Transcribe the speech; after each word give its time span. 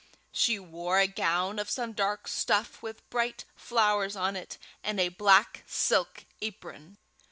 She 0.31 0.57
wore 0.57 0.97
a 0.97 1.05
gown 1.05 1.59
of 1.59 1.69
some 1.69 1.93
dark 1.93 2.27
stuff 2.27 2.81
with 2.81 3.07
bright 3.11 3.45
flowers 3.55 4.15
on 4.15 4.35
it, 4.35 4.57
and 4.81 4.99
a 4.99 5.09
black 5.09 5.63
silk 5.67 6.25
apron. 6.41 6.97